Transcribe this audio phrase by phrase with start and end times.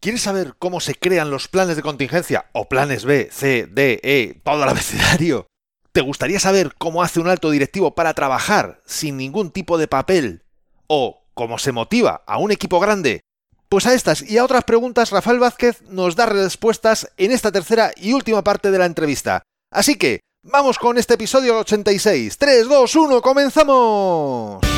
[0.00, 4.40] ¿Quieres saber cómo se crean los planes de contingencia o planes B, C, D, E,
[4.42, 5.46] todo el abecedario?
[5.92, 10.42] ¿Te gustaría saber cómo hace un alto directivo para trabajar sin ningún tipo de papel?
[10.86, 13.20] ¿O cómo se motiva a un equipo grande?
[13.68, 17.92] Pues a estas y a otras preguntas Rafael Vázquez nos da respuestas en esta tercera
[17.94, 19.42] y última parte de la entrevista.
[19.70, 22.38] Así que, vamos con este episodio 86.
[22.38, 24.69] 3, 2, 1, comenzamos.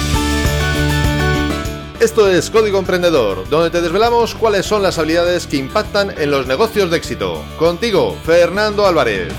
[2.03, 6.49] Esto es Código Emprendedor, donde te desvelamos cuáles son las habilidades que impactan en los
[6.49, 7.45] negocios de éxito.
[7.57, 9.33] Contigo, Fernando Álvarez.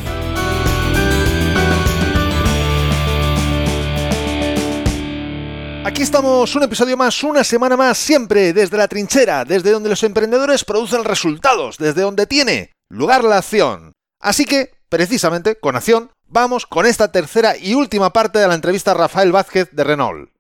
[5.84, 10.02] Aquí estamos, un episodio más, una semana más, siempre desde la trinchera, desde donde los
[10.04, 13.92] emprendedores producen resultados, desde donde tiene lugar la acción.
[14.22, 18.92] Así que, precisamente, con acción, vamos con esta tercera y última parte de la entrevista
[18.92, 20.33] a Rafael Vázquez de Renault.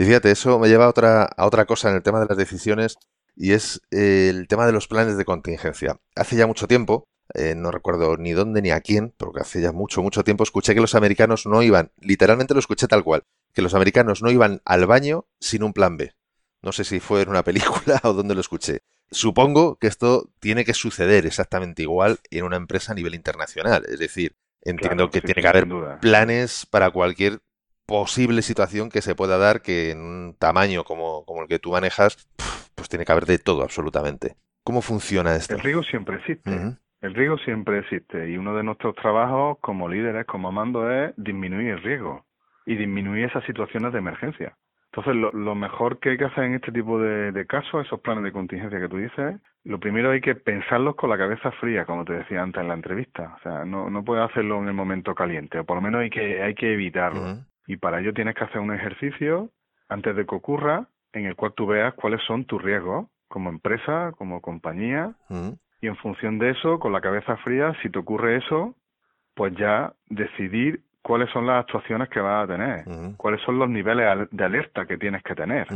[0.00, 2.38] Y fíjate, eso me lleva a otra, a otra cosa en el tema de las
[2.38, 2.96] decisiones
[3.36, 6.00] y es eh, el tema de los planes de contingencia.
[6.16, 7.04] Hace ya mucho tiempo,
[7.34, 10.74] eh, no recuerdo ni dónde ni a quién, porque hace ya mucho, mucho tiempo escuché
[10.74, 14.62] que los americanos no iban, literalmente lo escuché tal cual, que los americanos no iban
[14.64, 16.14] al baño sin un plan B.
[16.62, 18.78] No sé si fue en una película o dónde lo escuché.
[19.10, 23.84] Supongo que esto tiene que suceder exactamente igual en una empresa a nivel internacional.
[23.86, 25.68] Es decir, entiendo que tiene que haber
[26.00, 27.42] planes para cualquier
[27.90, 31.72] posible situación que se pueda dar que en un tamaño como, como el que tú
[31.72, 32.28] manejas,
[32.76, 34.36] pues tiene que haber de todo absolutamente.
[34.62, 35.54] ¿Cómo funciona esto?
[35.54, 36.50] El riesgo siempre existe.
[37.00, 41.70] El riesgo siempre existe y uno de nuestros trabajos como líderes, como mando, es disminuir
[41.70, 42.24] el riesgo
[42.64, 44.56] y disminuir esas situaciones de emergencia.
[44.92, 48.24] Entonces, lo, mejor que hay que hacer en este tipo de, de, casos, esos planes
[48.24, 52.04] de contingencia que tú dices, lo primero hay que pensarlos con la cabeza fría, como
[52.04, 53.36] te decía antes en la entrevista.
[53.38, 56.10] O sea, no, no puedes hacerlo en el momento caliente, o por lo menos hay
[56.10, 57.38] que, hay que evitarlo.
[57.66, 59.50] Y para ello tienes que hacer un ejercicio
[59.88, 64.12] antes de que ocurra en el cual tú veas cuáles son tus riesgos como empresa,
[64.16, 65.14] como compañía.
[65.80, 68.74] Y en función de eso, con la cabeza fría, si te ocurre eso,
[69.34, 72.84] pues ya decidir cuáles son las actuaciones que vas a tener,
[73.16, 75.66] cuáles son los niveles de alerta que tienes que tener.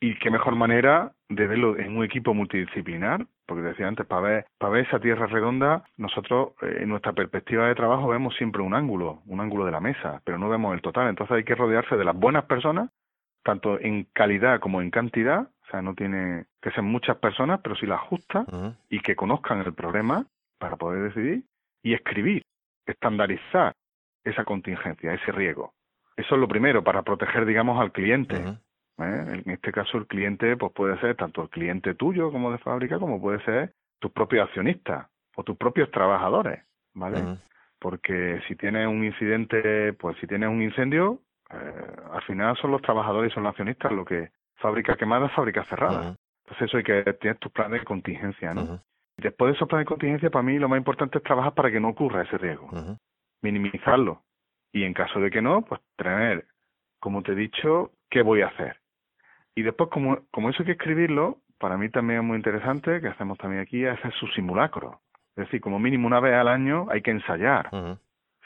[0.00, 4.46] Y qué mejor manera de verlo en un equipo multidisciplinar porque decía antes, para ver,
[4.58, 8.74] para ver esa tierra redonda, nosotros eh, en nuestra perspectiva de trabajo vemos siempre un
[8.74, 11.08] ángulo, un ángulo de la mesa, pero no vemos el total.
[11.08, 12.90] Entonces hay que rodearse de las buenas personas,
[13.42, 17.76] tanto en calidad como en cantidad, o sea, no tiene que ser muchas personas, pero
[17.76, 18.46] sí las justas
[18.88, 20.26] y que conozcan el problema
[20.58, 21.44] para poder decidir
[21.82, 22.42] y escribir,
[22.86, 23.72] estandarizar
[24.24, 25.72] esa contingencia, ese riesgo.
[26.16, 28.58] Eso es lo primero para proteger, digamos, al cliente.
[28.98, 29.42] ¿Eh?
[29.44, 32.98] En este caso el cliente pues puede ser tanto el cliente tuyo como de fábrica
[32.98, 36.62] como puede ser tus propios accionistas o tus propios trabajadores,
[36.94, 37.38] ¿vale?
[37.78, 41.20] Porque si tienes un incidente, pues si tienes un incendio,
[41.50, 45.64] eh, al final son los trabajadores y son los accionistas lo que fábrica quemada, fábrica
[45.64, 46.16] cerrada.
[46.44, 48.80] Entonces eso hay que tener tus planes de contingencia, ¿no?
[49.16, 51.80] Después de esos planes de contingencia, para mí lo más importante es trabajar para que
[51.80, 52.70] no ocurra ese riesgo,
[53.42, 54.22] minimizarlo.
[54.72, 56.46] Y en caso de que no, pues tener,
[57.00, 58.78] como te he dicho, qué voy a hacer.
[59.56, 63.08] Y después, como, como eso hay que escribirlo, para mí también es muy interesante, que
[63.08, 65.00] hacemos también aquí, es hacer su simulacro.
[65.30, 67.70] Es decir, como mínimo una vez al año hay que ensayar.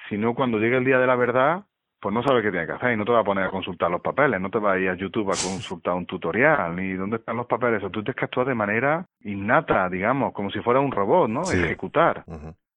[0.08, 1.64] Si no, cuando llegue el día de la verdad,
[2.00, 3.90] pues no sabes qué tiene que hacer y no te vas a poner a consultar
[3.90, 7.16] los papeles, no te vas a ir a YouTube a consultar un tutorial, ni dónde
[7.16, 7.82] están los papeles.
[7.82, 11.42] O tú tienes que actuar de manera innata, digamos, como si fuera un robot, ¿no?
[11.42, 12.24] Ejecutar.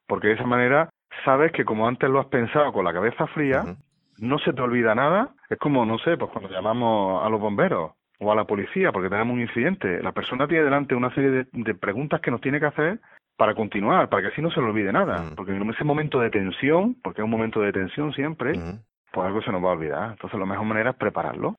[0.08, 0.90] Porque de esa manera
[1.24, 3.64] sabes que como antes lo has pensado con la cabeza fría,
[4.18, 5.30] no se te olvida nada.
[5.50, 7.92] Es como, no sé, pues cuando llamamos a los bomberos
[8.24, 11.76] o a la policía porque tenemos un incidente, la persona tiene delante una serie de,
[11.76, 13.00] preguntas que nos tiene que hacer
[13.38, 15.32] para continuar, para que así no se le olvide nada.
[15.36, 18.54] Porque en ese momento de tensión, porque es un momento de tensión siempre,
[19.12, 20.12] pues algo se nos va a olvidar.
[20.12, 21.56] Entonces la mejor manera es prepararlo.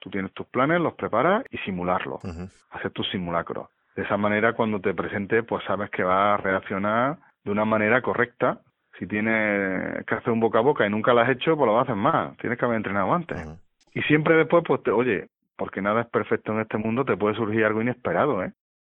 [0.00, 2.20] Tú tienes tus planes, los preparas y simularlos.
[2.70, 3.68] Hacer tus simulacros.
[3.96, 8.02] De esa manera cuando te presente, pues sabes que va a reaccionar de una manera
[8.02, 8.60] correcta.
[8.98, 11.80] Si tienes que hacer un boca a boca y nunca lo has hecho, pues lo
[11.80, 12.36] hacer más.
[12.38, 13.38] Tienes que haber entrenado antes.
[13.94, 17.34] Y siempre después, pues, te, oye, porque nada es perfecto en este mundo, te puede
[17.34, 18.52] surgir algo inesperado, ¿eh?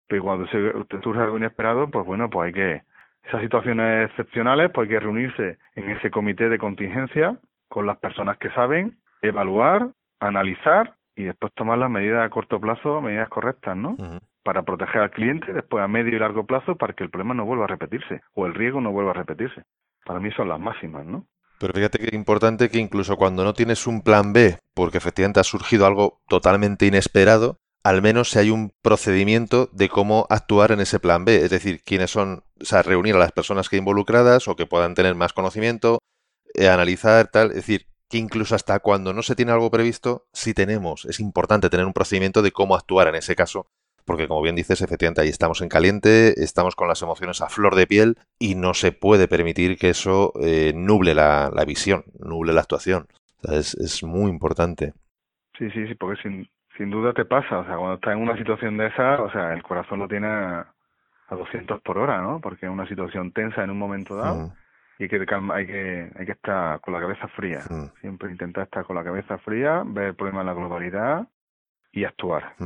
[0.08, 2.82] Pero cuando se, te surge algo inesperado, pues bueno, pues hay que,
[3.24, 7.38] esas situaciones excepcionales, pues hay que reunirse en ese comité de contingencia
[7.68, 13.00] con las personas que saben, evaluar, analizar y después tomar las medidas a corto plazo,
[13.00, 13.96] medidas correctas, ¿no?
[14.42, 17.44] Para proteger al cliente, después a medio y largo plazo, para que el problema no
[17.44, 19.62] vuelva a repetirse o el riesgo no vuelva a repetirse.
[20.04, 21.26] Para mí son las máximas, ¿no?
[21.60, 25.40] Pero fíjate que es importante que incluso cuando no tienes un plan B, porque efectivamente
[25.40, 30.80] ha surgido algo totalmente inesperado, al menos si hay un procedimiento de cómo actuar en
[30.80, 34.48] ese plan B, es decir, quiénes son, o sea, reunir a las personas que involucradas
[34.48, 35.98] o que puedan tener más conocimiento,
[36.54, 40.54] eh, analizar tal, es decir, que incluso hasta cuando no se tiene algo previsto, si
[40.54, 43.66] tenemos, es importante tener un procedimiento de cómo actuar en ese caso,
[44.10, 47.76] porque como bien dices, efectivamente ahí estamos en caliente, estamos con las emociones a flor
[47.76, 52.62] de piel y no se puede permitir que eso eh, nuble la, visión, nuble la
[52.62, 53.06] actuación.
[53.44, 54.94] es, es muy importante.
[55.56, 58.36] Sí, sí, sí, porque sin, sin duda te pasa, o sea, cuando estás en una
[58.36, 60.66] situación de esa, o sea, el corazón lo tiene a,
[61.30, 62.40] 200 por hora, ¿no?
[62.40, 64.52] Porque es una situación tensa en un momento dado
[64.98, 67.60] y que, hay que hay que estar con la cabeza fría.
[68.00, 71.28] Siempre intentar estar con la cabeza fría, ver el problema en la globalidad
[71.92, 72.56] y actuar.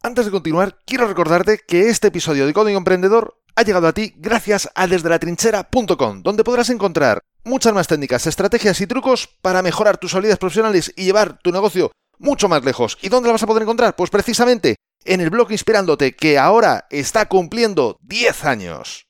[0.00, 4.14] Antes de continuar, quiero recordarte que este episodio de Código Emprendedor ha llegado a ti
[4.16, 10.14] gracias a desdelatrinchera.com, donde podrás encontrar muchas más técnicas, estrategias y trucos para mejorar tus
[10.14, 12.96] habilidades profesionales y llevar tu negocio mucho más lejos.
[13.02, 13.96] ¿Y dónde la vas a poder encontrar?
[13.96, 19.06] Pues precisamente en el blog Inspirándote, que ahora está cumpliendo 10 años.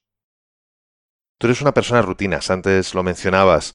[1.39, 3.75] Tú eres una persona de rutinas, antes lo mencionabas.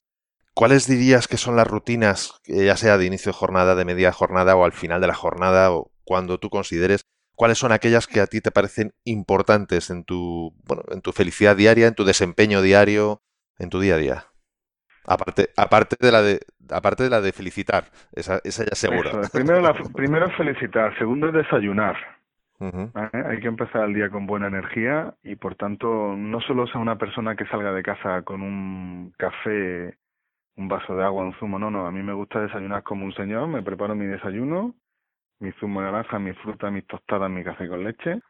[0.52, 4.56] ¿Cuáles dirías que son las rutinas, ya sea de inicio de jornada, de media jornada
[4.56, 8.26] o al final de la jornada, o cuando tú consideres, cuáles son aquellas que a
[8.26, 13.22] ti te parecen importantes en tu, bueno, en tu felicidad diaria, en tu desempeño diario,
[13.58, 14.24] en tu día a día?
[15.06, 16.40] Aparte, aparte de la de,
[16.70, 19.10] aparte de la de felicitar, esa, esa ya segura.
[19.32, 21.96] Primero, la, primero es felicitar, segundo es desayunar.
[22.60, 26.96] Hay que empezar el día con buena energía y por tanto no solo sea una
[26.96, 29.98] persona que salga de casa con un café,
[30.56, 33.12] un vaso de agua, un zumo, no, no, a mí me gusta desayunar como un
[33.14, 34.74] señor, me preparo mi desayuno,
[35.44, 38.20] mi zumo de naranja, mi fruta, mis tostadas, mi café con leche.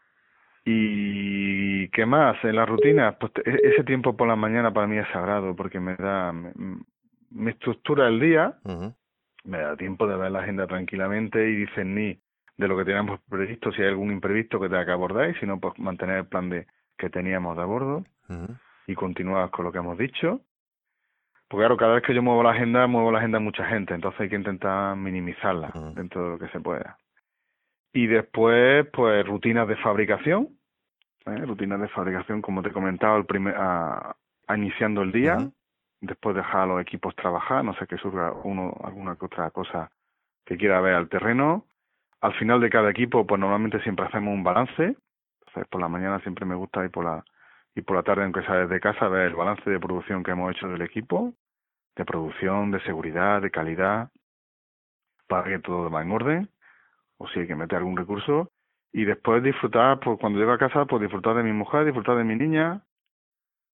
[0.65, 4.99] Y qué más en la rutina, pues e-, ese tiempo por la mañana para mí
[4.99, 8.57] es sagrado porque me da, me, estructura el día,
[9.45, 12.19] me da tiempo de ver la agenda tranquilamente y discernir
[12.57, 15.47] de lo que teníamos previsto, si hay algún imprevisto que tenga que abordar y si
[15.47, 18.05] no, pues mantener el plan de que teníamos de abordo
[18.87, 20.41] y continuar con lo que hemos dicho.
[21.49, 23.93] Porque claro, cada vez que yo muevo la agenda, muevo la agenda de mucha gente,
[23.93, 26.97] entonces hay que intentar minimizarla dentro de lo que se pueda.
[27.95, 30.49] Y después, pues rutinas de fabricación,
[31.27, 31.47] ¿eh?
[31.47, 34.17] rutinas de fabricación, como te he comentado, el primer, a,
[34.49, 35.39] iniciando el día,
[36.01, 39.93] después dejar a los equipos trabajar, no sé que surja uno, alguna que otra cosa
[40.45, 41.67] que quiera ver al terreno.
[42.21, 44.83] Al final de cada equipo, pues normalmente siempre hacemos un balance.
[44.83, 47.25] Entonces, por la mañana siempre me gusta ir por la
[47.77, 50.51] y por la tarde, aunque sea desde casa, ver el balance de producción que hemos
[50.51, 51.33] hecho del equipo,
[51.95, 54.11] de producción, de seguridad, de calidad,
[55.29, 56.54] para que todo va en orden
[57.25, 58.51] o si hay que meter algún recurso
[58.93, 62.23] y después disfrutar, pues cuando llego a casa, pues disfrutar de mi mujer, disfrutar de
[62.23, 62.81] mi niña.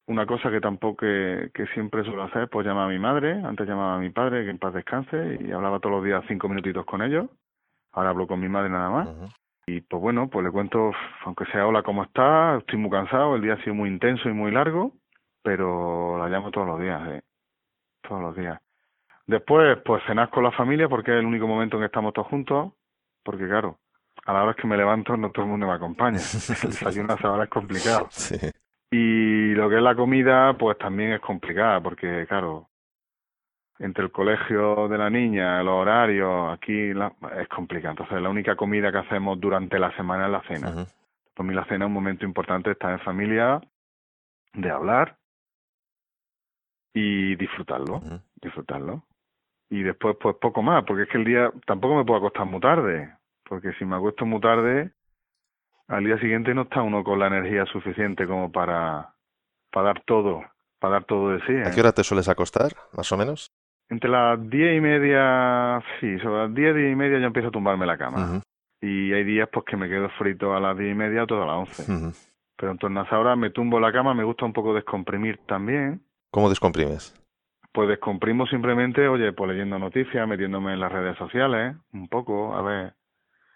[0.07, 3.97] Una cosa que tampoco que, siempre suelo hacer, pues llamar a mi madre, antes llamaba
[3.97, 7.03] a mi padre, que en paz descanse, y hablaba todos los días cinco minutitos con
[7.03, 7.27] ellos.
[7.93, 9.09] Ahora hablo con mi madre nada más.
[9.67, 10.91] Y pues bueno, pues le cuento,
[11.27, 12.57] aunque sea hola, ¿cómo está?
[12.57, 14.95] Estoy muy cansado, el día ha sido muy intenso y muy largo,
[15.43, 17.21] pero la llamo todos los días, ¿eh?
[18.09, 18.59] Todos los días.
[19.27, 22.29] Después, pues cenar con la familia, porque es el único momento en que estamos todos
[22.29, 22.73] juntos
[23.23, 23.79] porque claro,
[24.25, 26.19] a la hora que me levanto no todo el mundo me acompaña.
[26.63, 28.09] El desayuno a hora es complicado.
[28.91, 32.69] Y lo que es la comida, pues también es complicada, porque claro,
[33.79, 37.93] entre el colegio de la niña, los horarios, aquí es complicado.
[37.93, 40.87] Entonces, la única comida que hacemos durante la semana es la cena.
[41.35, 43.61] Para mí la cena es un momento importante, estar en familia,
[44.53, 45.17] de hablar
[46.93, 48.01] y disfrutarlo,
[48.43, 49.05] disfrutarlo
[49.71, 52.61] y después pues poco más, porque es que el día tampoco me puedo acostar muy
[52.61, 53.15] tarde,
[53.49, 54.91] porque si me acuesto muy tarde,
[55.87, 59.15] al día siguiente no está uno con la energía suficiente como para,
[59.71, 60.43] para dar todo,
[60.81, 61.53] para dar todo de sí.
[61.53, 61.73] ¿A ¿eh?
[61.73, 63.53] qué hora te sueles acostar, más o menos?
[63.89, 67.53] Entre las diez y media, sí, sobre las diez, diez y media ya empiezo a
[67.53, 68.41] tumbarme la cama.
[68.81, 71.47] Y hay días pues que me quedo frito a las diez y media o todas
[71.47, 72.15] las once.
[72.57, 75.39] Pero en torno a esa hora me tumbo la cama, me gusta un poco descomprimir
[75.47, 76.03] también.
[76.31, 77.20] ¿Cómo descomprimes?
[77.73, 82.63] Pues descomprimo simplemente, oye, pues leyendo noticias, metiéndome en las redes sociales, un poco, a
[82.63, 82.95] ver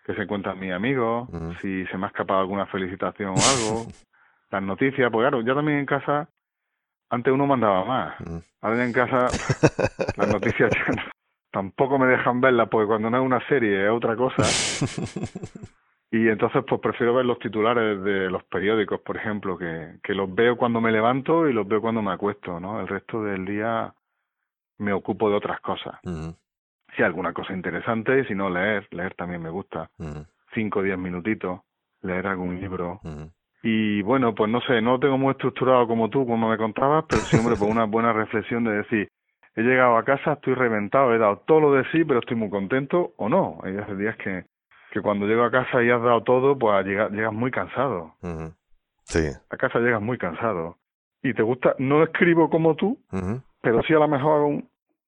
[0.07, 1.29] qué se encuentran mis amigos,
[1.61, 3.87] si se me ha escapado alguna felicitación o algo,
[4.51, 6.29] las noticias, pues claro, ya también en casa,
[7.11, 8.15] antes uno mandaba más,
[8.61, 9.27] ahora en casa
[10.17, 10.71] las noticias
[11.51, 14.43] tampoco me dejan verlas, porque cuando no es una serie es otra cosa.
[16.15, 20.33] Y entonces pues prefiero ver los titulares de los periódicos, por ejemplo, que, que los
[20.33, 22.81] veo cuando me levanto y los veo cuando me acuesto, ¿no?
[22.81, 23.93] El resto del día
[24.79, 25.95] me ocupo de otras cosas.
[26.03, 29.91] Si hay alguna cosa interesante, si no, leer, leer también me gusta.
[30.55, 31.61] Cinco o diez minutitos,
[32.03, 33.01] leer algún libro.
[33.63, 37.07] Y bueno, pues no sé, no lo tengo muy estructurado como tú, como me contabas,
[37.09, 39.09] pero siempre por una buena reflexión de decir,
[39.57, 42.51] he llegado a casa, estoy reventado, he dado todo lo de sí, pero estoy muy
[42.51, 43.59] contento o no.
[43.63, 44.45] Hay días que,
[44.91, 48.15] que cuando llego a casa y has dado todo, pues llegas, llegas muy cansado.
[49.05, 49.31] Sí.
[49.51, 50.77] A casa llegas muy cansado.
[51.23, 52.99] Y te gusta, no escribo como tú,
[53.65, 54.63] pero sí a lo mejor hago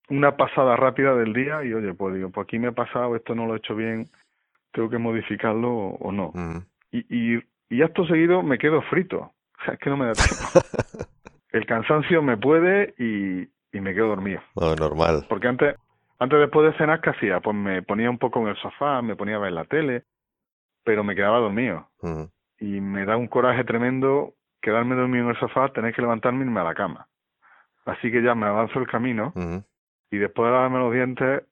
[0.08, 3.34] una pasada rápida del día y oye, pues digo, pues aquí me he pasado, esto
[3.34, 4.06] no lo he hecho bien,
[4.72, 6.32] tengo que modificarlo o no.
[6.90, 7.04] y,
[7.36, 9.18] y, y acto seguido me quedo frito.
[9.18, 10.60] O sea, es que no me da tiempo.
[11.50, 13.42] el cansancio me puede y,
[13.76, 14.40] y me quedo dormido.
[14.78, 15.24] normal.
[15.28, 15.76] Porque antes,
[16.18, 17.40] antes después de cenar, ¿qué hacía?
[17.40, 20.04] Pues me ponía un poco en el sofá, me ponía a ver la tele,
[20.84, 21.88] pero me quedaba dormido.
[22.58, 26.46] Y me da un coraje tremendo quedarme dormido en el sofá, tener que levantarme y
[26.46, 27.06] irme a la cama.
[27.86, 29.32] Así que ya me avanzo el camino
[30.10, 31.42] y después de lavarme los dientes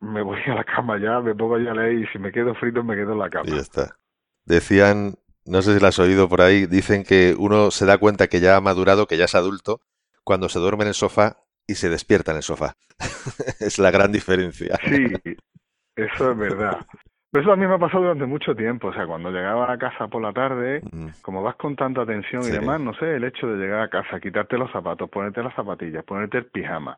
[0.00, 2.54] me voy a la cama ya, me pongo ya a leer y si me quedo
[2.54, 3.48] frito me quedo en la cama.
[3.48, 3.98] Y ya está.
[4.44, 5.14] Decían,
[5.44, 8.40] no sé si lo has oído por ahí, dicen que uno se da cuenta que
[8.40, 9.80] ya ha madurado, que ya es adulto,
[10.24, 12.76] cuando se duerme en el sofá y se despierta en el sofá.
[13.60, 14.78] es la gran diferencia.
[14.84, 15.12] Sí,
[15.96, 16.86] eso es verdad.
[17.34, 18.86] Pero eso a mí me ha pasado durante mucho tiempo.
[18.86, 20.82] O sea, cuando llegaba a casa por la tarde,
[21.20, 24.20] como vas con tanta tensión y demás, no sé, el hecho de llegar a casa,
[24.20, 26.96] quitarte los zapatos, ponerte las zapatillas, ponerte el pijama.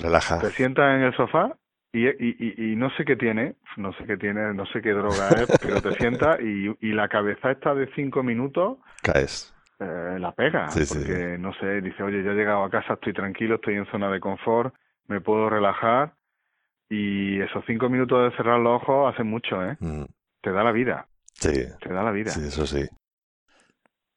[0.00, 0.38] Relaja.
[0.38, 1.56] Te sientas en el sofá
[1.92, 5.30] y, y, y, no sé qué tiene, no sé qué tiene, no sé qué droga
[5.30, 8.78] es, pero te sientas y, y la cabeza está de cinco minutos.
[9.02, 9.52] Caes.
[9.80, 13.56] Eh, la pega, porque no sé, dice, oye, ya he llegado a casa, estoy tranquilo,
[13.56, 14.72] estoy en zona de confort,
[15.08, 16.12] me puedo relajar
[16.92, 19.78] y esos cinco minutos de cerrar los ojos hacen mucho, ¿eh?
[19.80, 20.04] Mm.
[20.42, 21.08] Te da la vida.
[21.32, 21.64] Sí.
[21.80, 22.30] Te da la vida.
[22.30, 22.86] Sí, eso sí.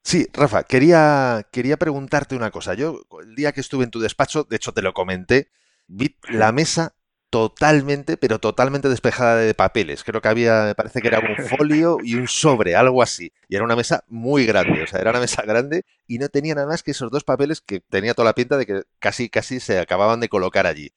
[0.02, 2.74] Sí, Rafa, quería, quería preguntarte una cosa.
[2.74, 5.48] Yo, el día que estuve en tu despacho, de hecho te lo comenté,
[5.86, 6.94] vi la mesa
[7.30, 10.04] totalmente, pero totalmente despejada de papeles.
[10.04, 13.32] Creo que había, me parece que era un folio y un sobre, algo así.
[13.48, 16.54] Y era una mesa muy grande, o sea, era una mesa grande y no tenía
[16.54, 19.60] nada más que esos dos papeles que tenía toda la pinta de que casi, casi
[19.60, 20.92] se acababan de colocar allí.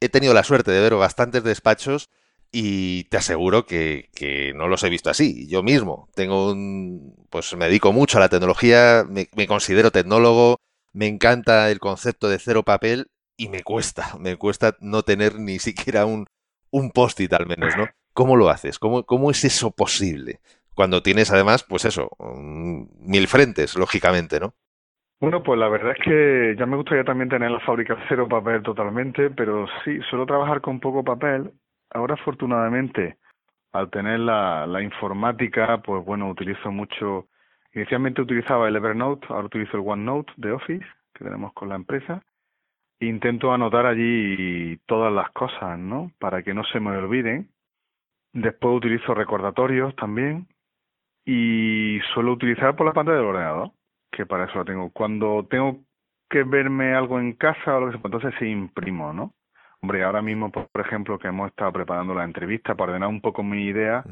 [0.00, 2.10] He tenido la suerte de ver bastantes despachos
[2.52, 4.08] y te aseguro que,
[4.54, 5.46] no los he visto así.
[5.48, 10.58] Yo mismo tengo un, pues me dedico mucho a la tecnología, me, me considero tecnólogo,
[10.92, 15.58] me encanta el concepto de cero papel y me cuesta, me cuesta no tener ni
[15.58, 16.26] siquiera un,
[16.70, 17.88] un post-it al menos, ¿no?
[18.12, 18.78] ¿Cómo lo haces?
[18.78, 20.40] ¿Cómo, ¿Cómo es eso posible?
[20.74, 22.10] Cuando tienes además, pues eso,
[22.98, 24.54] mil frentes, lógicamente, ¿no?
[25.20, 28.62] Bueno, pues la verdad es que ya me gustaría también tener la fábrica cero papel
[28.62, 31.52] totalmente, pero sí, suelo trabajar con poco papel.
[31.90, 33.16] Ahora, afortunadamente,
[33.72, 37.28] al tener la, la informática, pues bueno, utilizo mucho.
[37.72, 42.22] Inicialmente utilizaba el Evernote, ahora utilizo el OneNote de Office que tenemos con la empresa
[43.00, 46.12] intento anotar allí todas las cosas, ¿no?
[46.18, 47.50] Para que no se me olviden.
[48.32, 50.46] Después utilizo recordatorios también
[51.24, 53.70] y suelo utilizar por la pantalla del ordenador,
[54.16, 54.90] que para eso lo tengo.
[54.90, 55.80] Cuando tengo
[56.28, 59.34] que verme algo en casa o lo que sea, pues entonces sí imprimo, ¿no?
[59.82, 63.42] Hombre, ahora mismo, por ejemplo, que hemos estado preparando la entrevista para ordenar un poco
[63.42, 64.02] mi idea,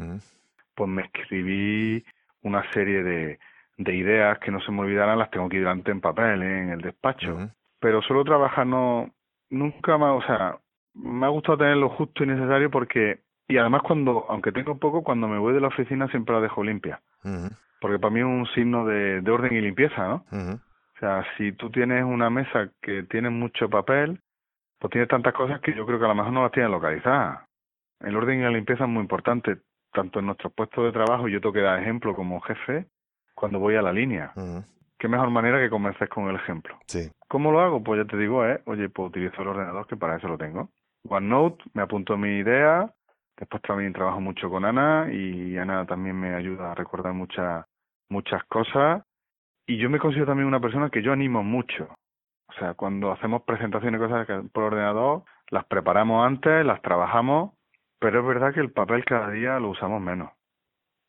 [0.75, 2.05] pues me escribí
[2.43, 3.39] una serie de,
[3.79, 6.63] de ideas que no se me olvidaran, las tengo ir delante en papel, ¿eh?
[6.63, 7.51] en el despacho
[7.85, 9.11] pero solo trabajar no,
[9.51, 10.57] nunca más, o sea,
[10.95, 15.03] me ha gustado tener lo justo y necesario porque, y además cuando, aunque tengo poco,
[15.03, 17.03] cuando me voy de la oficina siempre la dejo limpia.
[17.85, 20.25] Porque para mí es un signo de, de orden y limpieza, ¿no?
[20.33, 24.19] O sea, si tú tienes una mesa que tiene mucho papel,
[24.79, 27.41] pues tienes tantas cosas que yo creo que a lo mejor no las tienes localizadas.
[28.01, 29.59] El orden y la limpieza es muy importante,
[29.93, 32.87] tanto en nuestros puestos de trabajo, yo tengo que dar ejemplo como jefe,
[33.35, 34.33] cuando voy a la línea
[34.99, 36.79] qué mejor manera que comences con el ejemplo.
[36.87, 37.11] Sí.
[37.29, 37.85] ¿Cómo lo hago?
[37.85, 40.71] Pues ya te digo, eh, oye, pues utilizo el ordenador que para eso lo tengo.
[41.07, 42.91] OneNote, me apunto mi idea,
[43.37, 47.67] después también trabajo mucho con Ana y Ana también me ayuda a recordar muchas
[48.09, 49.03] muchas cosas
[49.67, 51.89] y yo me considero también una persona que yo animo mucho.
[52.49, 57.53] O sea, cuando hacemos presentaciones y cosas por ordenador, las preparamos antes, las trabajamos,
[57.99, 60.31] pero es verdad que el papel cada día lo usamos menos.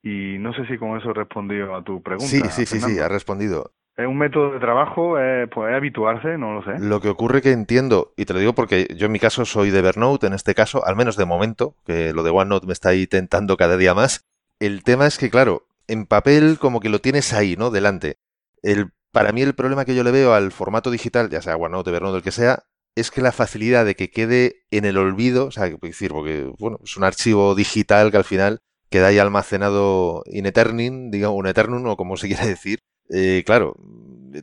[0.02, 2.28] Y no sé si con eso he respondido a tu pregunta.
[2.28, 3.72] Sí, sí, sí, sí, ha respondido.
[3.98, 6.80] Es un método de trabajo, eh, pues es habituarse, no lo sé.
[6.80, 9.72] Lo que ocurre que entiendo, y te lo digo porque yo en mi caso soy
[9.72, 12.90] de Evernote, en este caso, al menos de momento, que lo de OneNote me está
[12.90, 14.26] ahí tentando cada día más.
[14.60, 17.70] El tema es que, claro, en papel como que lo tienes ahí, ¿no?
[17.72, 18.18] Delante.
[18.62, 21.90] El, para mí el problema que yo le veo al formato digital, ya sea OneNote,
[21.90, 22.64] Evernote, el que sea,
[22.96, 26.80] es que la facilidad de que quede en el olvido, o sea, decir, porque, bueno,
[26.84, 31.86] es un archivo digital que al final queda ahí almacenado in eternin, digamos, un eternum,
[31.88, 33.76] o como se quiera decir, eh, claro,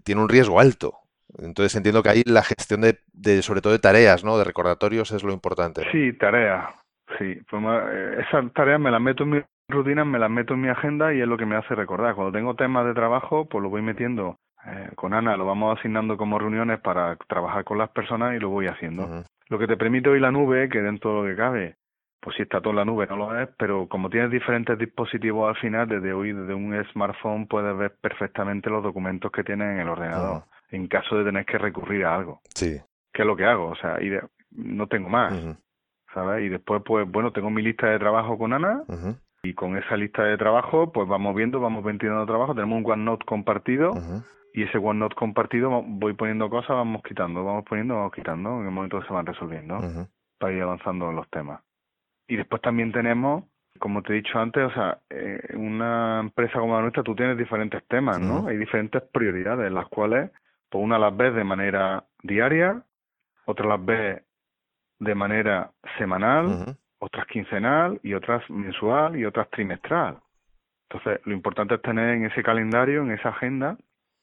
[0.04, 0.98] tiene un riesgo alto.
[1.38, 4.36] Entonces entiendo que ahí la gestión de, de, sobre todo de tareas, ¿no?
[4.36, 5.82] De recordatorios es lo importante.
[5.90, 6.74] Sí, tareas.
[7.18, 9.42] Sí, pues, eh, esas tareas me las meto en mi
[9.72, 12.14] rutina, me las meto en mi agenda y es lo que me hace recordar.
[12.14, 16.16] Cuando tengo temas de trabajo, pues lo voy metiendo eh, con Ana, lo vamos asignando
[16.16, 19.24] como reuniones para trabajar con las personas y lo voy haciendo.
[19.48, 21.76] Lo que te permite hoy la nube, que dentro de lo que cabe,
[22.20, 25.48] pues si está todo en la nube no lo es, pero como tienes diferentes dispositivos
[25.48, 29.80] al final, desde hoy, desde un smartphone, puedes ver perfectamente los documentos que tienes en
[29.80, 32.40] el ordenador, en caso de tener que recurrir a algo.
[32.54, 32.80] Sí.
[33.12, 33.70] ¿Qué es lo que hago?
[33.70, 34.10] O sea, y
[34.52, 35.34] no tengo más,
[36.14, 36.44] ¿sabes?
[36.44, 38.84] Y después, pues bueno, tengo mi lista de trabajo con Ana,
[39.44, 43.24] Y con esa lista de trabajo, pues vamos viendo, vamos ventilando trabajo, tenemos un OneNote
[43.24, 43.92] compartido
[44.54, 48.70] y ese OneNote compartido voy poniendo cosas, vamos quitando, vamos poniendo, vamos quitando, en el
[48.70, 49.80] momento se van resolviendo
[50.38, 51.60] para ir avanzando en los temas.
[52.28, 53.44] Y después también tenemos,
[53.80, 57.36] como te he dicho antes, o sea, eh, una empresa como la nuestra, tú tienes
[57.36, 58.46] diferentes temas, ¿no?
[58.46, 60.30] Hay diferentes prioridades, las cuales,
[60.70, 62.84] pues una las ves de manera diaria,
[63.46, 64.22] otras las ves
[65.00, 70.18] de manera semanal, otras quincenal y otras mensual y otras trimestral.
[70.88, 73.76] Entonces, lo importante es tener en ese calendario, en esa agenda,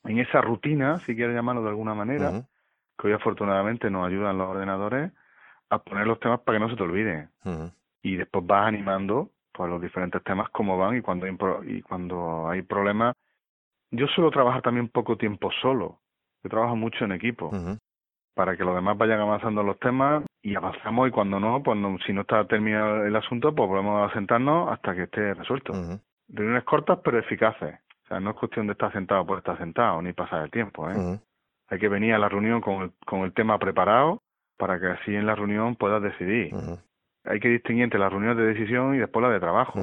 [0.06, 2.42] en esa rutina, si quieres llamarlo de alguna manera,
[2.98, 5.12] que hoy afortunadamente nos ayudan los ordenadores
[5.70, 7.30] a poner los temas para que no se te olviden.
[8.02, 12.48] Y después vas animando pues los diferentes temas como van y cuando hay, y cuando
[12.48, 13.14] hay problemas.
[13.92, 16.00] Yo suelo trabajar también poco tiempo solo.
[16.44, 17.52] Yo trabajo mucho en equipo
[18.36, 22.14] para que los demás vayan avanzando los temas y avanzamos y cuando no, pues si
[22.14, 25.74] no está terminado el asunto, pues volvemos a sentarnos hasta que esté resuelto.
[26.30, 27.76] Reuniones cortas pero eficaces.
[28.04, 30.90] O sea, no es cuestión de estar sentado por estar sentado, ni pasar el tiempo.
[30.90, 31.20] ¿eh?
[31.68, 34.22] Hay que venir a la reunión con el, con el tema preparado
[34.58, 36.54] para que así en la reunión puedas decidir.
[37.26, 39.80] Hay que distinguir entre las reuniones de decisión y después la de trabajo.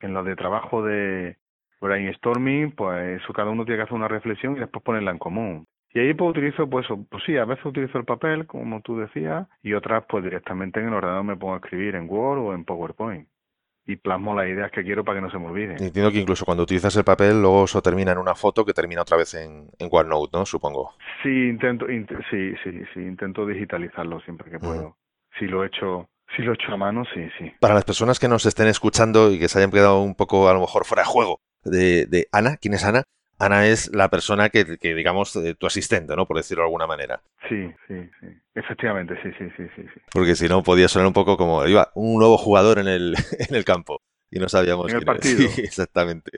[0.00, 1.36] En la de trabajo de
[1.80, 5.66] brainstorming, pues eso cada uno tiene que hacer una reflexión y después ponerla en común.
[5.94, 9.46] Y ahí pues utilizo, pues, pues sí, a veces utilizo el papel, como tú decías,
[9.62, 12.64] y otras pues directamente en el ordenador me pongo a escribir en Word o en
[12.64, 13.28] PowerPoint.
[13.86, 15.82] Y plasmo las ideas que quiero para que no se me olviden.
[15.82, 19.00] Entiendo que incluso cuando utilizas el papel, luego eso termina en una foto que termina
[19.00, 20.44] otra vez en, en OneNote, ¿no?
[20.44, 20.92] Supongo.
[21.22, 21.86] Sí, intento,
[22.30, 24.98] sí, sí, sí, intento digitalizarlo siempre que puedo.
[25.38, 27.50] Si lo he hecho si lo he hecho a mano, sí, sí.
[27.60, 30.52] Para las personas que nos estén escuchando y que se hayan quedado un poco a
[30.52, 33.04] lo mejor fuera de juego de, de Ana, ¿quién es Ana?
[33.38, 36.26] Ana es la persona que, digamos, eh, tu asistente, ¿no?
[36.26, 37.22] Por decirlo de alguna manera.
[37.48, 38.26] Sí, sí, sí.
[38.54, 40.00] Efectivamente, sí, sí, sí, sí.
[40.12, 43.54] Porque si no, podía sonar un poco como, iba, un nuevo jugador en el, en
[43.54, 44.02] el campo.
[44.30, 45.48] Y no sabíamos en el partido.
[45.48, 46.32] Sí, exactamente.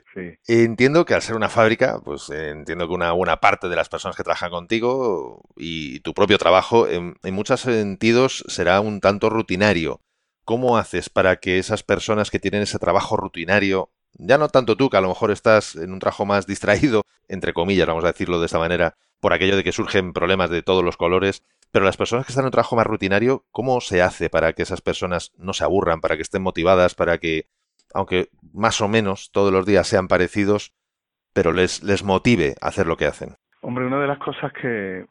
[0.47, 3.89] Entiendo que al ser una fábrica, pues eh, entiendo que una buena parte de las
[3.89, 9.29] personas que trabajan contigo y tu propio trabajo, en, en muchos sentidos, será un tanto
[9.29, 9.99] rutinario.
[10.45, 14.89] ¿Cómo haces para que esas personas que tienen ese trabajo rutinario ya no tanto tú,
[14.89, 18.39] que a lo mejor estás en un trabajo más distraído, entre comillas, vamos a decirlo
[18.39, 21.97] de esta manera, por aquello de que surgen problemas de todos los colores, pero las
[21.97, 25.31] personas que están en un trabajo más rutinario, ¿cómo se hace para que esas personas
[25.37, 27.45] no se aburran, para que estén motivadas, para que,
[27.93, 30.73] aunque más o menos todos los días sean parecidos,
[31.33, 33.35] pero les, les motive a hacer lo que hacen?
[33.61, 35.05] Hombre, una de las cosas que,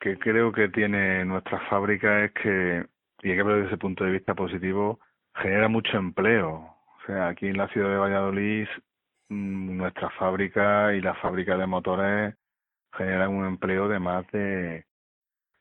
[0.00, 2.84] que creo que tiene nuestra fábrica es que,
[3.22, 4.98] y hay que verlo desde ese punto de vista positivo,
[5.34, 6.76] genera mucho empleo.
[7.02, 8.68] O sea, aquí en la ciudad de Valladolid,
[9.28, 12.34] mm, nuestra fábrica y la fábrica de motores
[12.96, 14.84] generan un empleo de más de,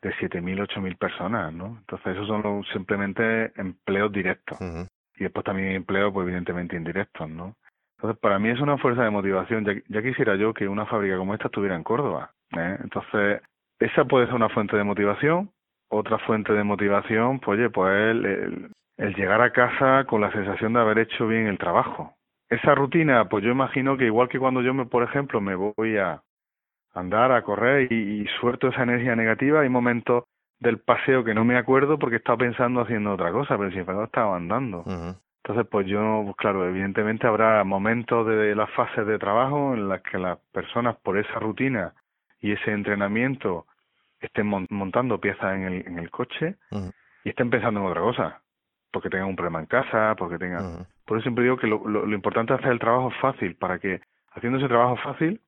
[0.01, 1.77] de 7.000, 8.000 personas, ¿no?
[1.80, 4.60] Entonces, esos son simplemente empleos directos.
[5.15, 7.56] Y después también empleos, pues, evidentemente, indirectos, ¿no?
[7.97, 9.63] Entonces, para mí es una fuerza de motivación.
[9.63, 12.32] Ya, ya quisiera yo que una fábrica como esta estuviera en Córdoba.
[12.58, 12.77] ¿eh?
[12.84, 13.41] Entonces,
[13.80, 15.51] esa puede ser una fuente de motivación.
[15.89, 18.71] Otra fuente de motivación, pues, oye, pues el, el
[19.09, 22.15] llegar a casa con la sensación de haber hecho bien el trabajo.
[22.49, 25.97] Esa rutina, pues yo imagino que igual que cuando yo, me, por ejemplo, me voy
[25.97, 26.21] a
[26.93, 30.25] andar, a correr y, suelto esa energía negativa, hay momentos
[30.59, 34.03] del paseo que no me acuerdo porque estaba pensando haciendo otra cosa, pero sin embargo
[34.03, 34.83] estaba andando.
[35.43, 40.01] Entonces, pues yo, pues claro, evidentemente habrá momentos de las fases de trabajo en las
[40.01, 41.93] que las personas por esa rutina
[42.39, 43.65] y ese entrenamiento
[44.19, 46.57] estén montando piezas en el, en el coche
[47.23, 48.41] y estén pensando en otra cosa
[48.91, 50.86] porque tengan un problema en casa, porque tengan...
[51.06, 54.01] Por eso siempre digo que lo, lo, importante es hacer el trabajo fácil, para que
[54.34, 55.41] haciendo ese trabajo fácil,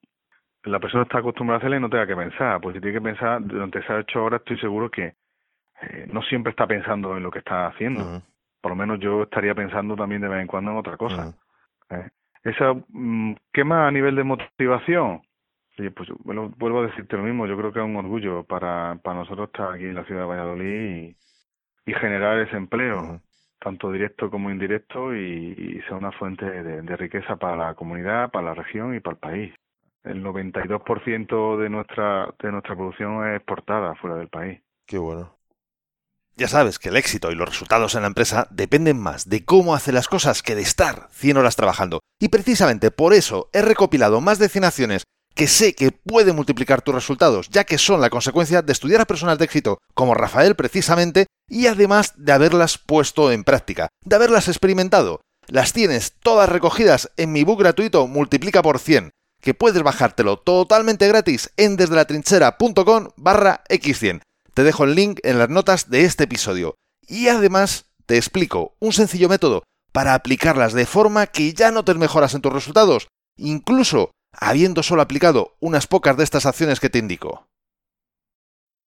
[0.63, 2.61] la persona está acostumbrada a hacerlo y no tenga que pensar.
[2.61, 5.13] Pues si tiene que pensar durante esas ocho horas, estoy seguro que
[5.81, 8.21] eh, no siempre está pensando en lo que está haciendo.
[8.61, 11.33] Por lo menos yo estaría pensando también de vez en cuando en otra cosa.
[11.89, 12.09] ¿eh?
[12.43, 15.21] Esa, mm, ¿Qué más a nivel de motivación?
[15.75, 17.45] Sí, pues bueno, vuelvo a decirte lo mismo.
[17.45, 20.27] Yo creo que es un orgullo para, para nosotros estar aquí en la ciudad de
[20.27, 21.15] Valladolid
[21.85, 23.21] y, y generar ese empleo
[23.63, 28.53] tanto directo como indirecto, y, sea una fuente de, riqueza para la comunidad, para la
[28.53, 29.53] región y para el país.
[30.03, 34.59] El 92% de nuestra, de nuestra producción es exportada fuera del país.
[34.85, 35.37] Qué bueno.
[36.35, 39.75] Ya sabes que el éxito y los resultados en la empresa dependen más de cómo
[39.75, 41.99] hace las cosas que de estar 100 horas trabajando.
[42.19, 45.03] Y precisamente por eso he recopilado más de 100 acciones
[45.35, 49.05] que sé que pueden multiplicar tus resultados, ya que son la consecuencia de estudiar a
[49.05, 54.47] personas de éxito, como Rafael precisamente, y además de haberlas puesto en práctica, de haberlas
[54.47, 55.21] experimentado.
[55.47, 61.07] Las tienes todas recogidas en mi book gratuito Multiplica por 100, que puedes bajártelo totalmente
[61.07, 64.21] gratis en desde la trinchera.com barra x100.
[64.53, 66.75] Te dejo el link en las notas de este episodio.
[67.07, 72.33] Y además te explico un sencillo método para aplicarlas de forma que ya notes mejoras
[72.33, 77.47] en tus resultados, incluso habiendo solo aplicado unas pocas de estas acciones que te indico.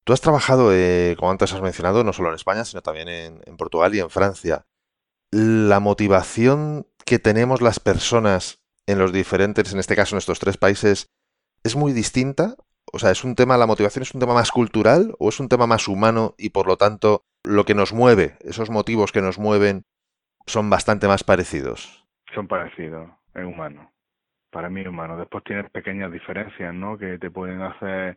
[0.05, 3.57] Tú has trabajado, eh, como antes has mencionado, no solo en España, sino también en,
[3.57, 4.67] Portugal y en Francia.
[5.33, 10.59] La motivación que tenemos las personas en los diferentes, en este caso en estos tres
[10.59, 11.11] países,
[11.65, 12.55] es muy distinta.
[12.93, 15.49] O sea, es un tema, la motivación es un tema más cultural o es un
[15.49, 19.39] tema más humano y por lo tanto lo que nos mueve, esos motivos que nos
[19.39, 19.87] mueven,
[20.47, 22.07] son bastante más parecidos.
[22.33, 23.91] Son parecidos, es humano.
[24.57, 25.19] Para mí humano.
[25.19, 26.97] Después tienes pequeñas diferencias, ¿no?
[26.97, 28.17] Que te pueden hacer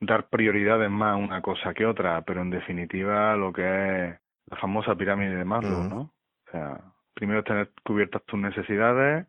[0.00, 4.56] dar prioridades más a una cosa que otra, pero en definitiva lo que es la
[4.56, 6.00] famosa pirámide de Maslow, ¿no?
[6.00, 6.80] O sea,
[7.14, 9.28] primero tener cubiertas tus necesidades,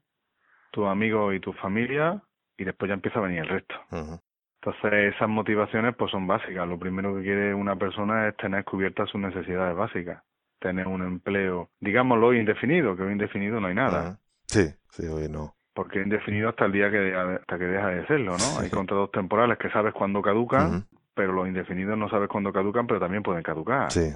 [0.71, 2.23] tus amigos y tu familia,
[2.57, 3.75] y después ya empieza a venir el resto.
[3.91, 6.67] Entonces esas motivaciones pues son básicas.
[6.67, 10.23] Lo primero que quiere una persona es tener cubiertas sus necesidades básicas,
[10.59, 14.17] tener un empleo, digámoslo indefinido, que hoy indefinido no hay nada.
[14.47, 18.31] Sí, sí, hoy no porque indefinido hasta el día que hasta que deja de serlo,
[18.31, 18.59] ¿no?
[18.59, 22.99] Hay contratos temporales que sabes cuándo caducan, pero los indefinidos no sabes cuándo caducan, pero
[22.99, 23.91] también pueden caducar.
[23.91, 24.11] Sí.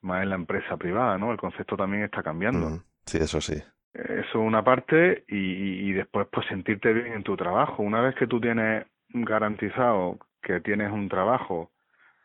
[0.00, 1.30] Más en la empresa privada, ¿no?
[1.30, 2.80] El concepto también está cambiando.
[3.04, 3.62] Sí, eso sí.
[3.92, 7.82] Eso una parte y, y después pues sentirte bien en tu trabajo.
[7.82, 11.70] Una vez que tú tienes garantizado que tienes un trabajo,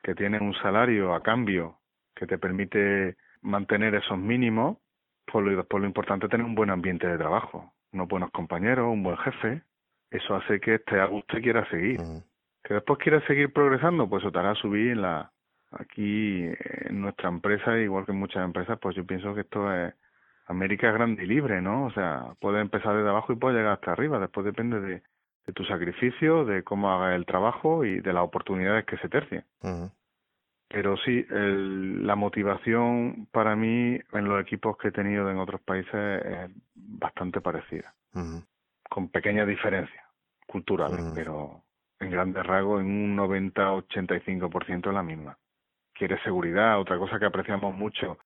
[0.03, 1.79] que tienes un salario a cambio
[2.15, 4.77] que te permite mantener esos mínimos,
[5.25, 8.91] pues lo, pues lo importante es tener un buen ambiente de trabajo unos buenos compañeros,
[8.91, 9.63] un buen jefe,
[10.11, 11.99] eso hace que esté a gusto y quiera seguir.
[12.63, 15.31] Que después quiera seguir progresando, pues eso te hará subir en la...
[15.71, 19.93] Aquí en nuestra empresa, igual que en muchas empresas, pues yo pienso que esto es...
[20.47, 21.85] América es grande y libre, ¿no?
[21.85, 24.17] O sea, puedes empezar desde abajo y puedes llegar hasta arriba.
[24.17, 25.03] Después depende de,
[25.45, 29.43] de tu sacrificio, de cómo hagas el trabajo y de las oportunidades que se tercien.
[30.69, 35.59] Pero sí, el, la motivación para mí en los equipos que he tenido en otros
[35.61, 37.93] países es bastante parecida,
[38.87, 40.03] con pequeñas diferencias
[40.45, 41.63] culturales, pero
[41.99, 45.37] en grandes rasgos en un 90-85% es la misma.
[45.93, 48.19] Quiere seguridad, otra cosa que apreciamos mucho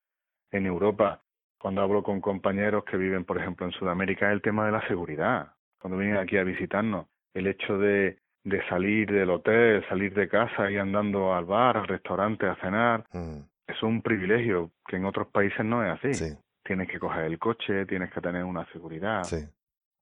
[0.50, 1.20] en Europa
[1.58, 4.86] cuando hablo con compañeros que viven, por ejemplo, en Sudamérica, es el tema de la
[4.86, 5.54] seguridad.
[5.80, 10.70] Cuando vienen aquí a visitarnos, el hecho de de salir del hotel, salir de casa
[10.70, 13.04] y andando al bar, al restaurante a cenar.
[13.12, 13.40] Mm.
[13.66, 16.36] Es un privilegio que en otros países no es así.
[16.62, 19.24] Tienes que coger el coche, tienes que tener una seguridad.
[19.24, 19.38] Sí,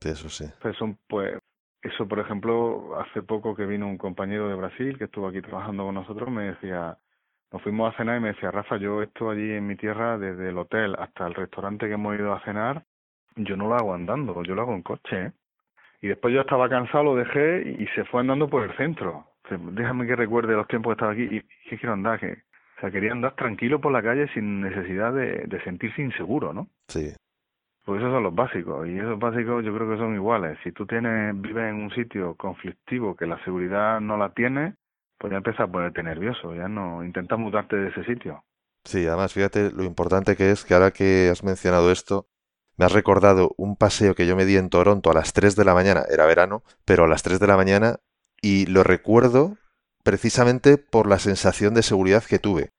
[0.05, 0.44] eso sí.
[0.64, 1.38] Eso, pues,
[1.83, 5.85] eso, por ejemplo, hace poco que vino un compañero de Brasil que estuvo aquí trabajando
[5.85, 6.98] con nosotros, me decía,
[7.52, 10.48] nos fuimos a cenar y me decía, Rafa, yo estoy allí en mi tierra, desde
[10.48, 12.85] el hotel hasta el restaurante que hemos ido a cenar,
[13.37, 15.26] yo no lo hago andando, yo lo hago en coche.
[15.26, 15.33] ¿eh?
[16.03, 19.25] Y después yo estaba cansado, lo dejé y se fue andando por el centro.
[19.49, 22.91] déjame que recuerde los tiempos que estaba aquí y que quiero andar, que o sea,
[22.91, 26.67] quería andar tranquilo por la calle sin necesidad de, de sentirse inseguro, ¿no?
[26.88, 27.12] Sí.
[27.85, 30.59] Pues esos son los básicos y esos básicos yo creo que son iguales.
[30.65, 34.75] Si tú tienes vives en un sitio conflictivo que la seguridad no la tiene,
[35.19, 38.43] pues ya empiezas a ponerte nervioso, ya no intentas mudarte de ese sitio.
[38.85, 42.27] Sí, además fíjate lo importante que es que ahora que has mencionado esto,
[42.76, 45.64] me has recordado un paseo que yo me di en Toronto a las 3 de
[45.64, 48.00] la mañana, era verano, pero a las 3 de la mañana,
[48.40, 49.56] y lo recuerdo
[50.02, 52.70] precisamente por la sensación de seguridad que tuve.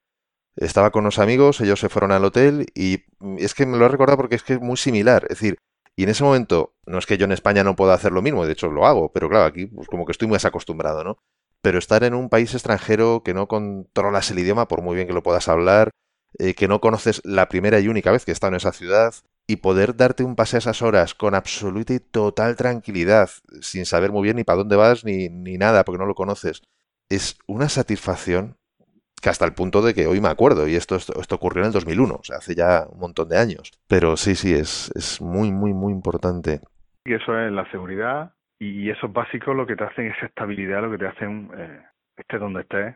[0.55, 3.05] Estaba con unos amigos, ellos se fueron al hotel y
[3.37, 5.23] es que me lo he recordado porque es que es muy similar.
[5.23, 5.57] Es decir,
[5.95, 8.45] y en ese momento, no es que yo en España no pueda hacer lo mismo,
[8.45, 11.17] de hecho lo hago, pero claro, aquí pues como que estoy muy acostumbrado, ¿no?
[11.61, 15.13] Pero estar en un país extranjero que no controlas el idioma, por muy bien que
[15.13, 15.91] lo puedas hablar,
[16.39, 19.13] eh, que no conoces la primera y única vez que he estado en esa ciudad,
[19.47, 23.29] y poder darte un pase a esas horas con absoluta y total tranquilidad,
[23.61, 26.61] sin saber muy bien ni para dónde vas ni, ni nada, porque no lo conoces,
[27.09, 28.55] es una satisfacción
[29.21, 31.73] que hasta el punto de que hoy me acuerdo, y esto, esto, ocurrió en el
[31.73, 33.71] 2001, o sea, hace ya un montón de años.
[33.87, 36.59] Pero sí, sí, es, es muy, muy, muy importante.
[37.05, 40.81] Y eso es la seguridad, y eso es básico, lo que te hacen esa estabilidad,
[40.81, 41.81] lo que te hacen, eh,
[42.17, 42.95] estés donde estés,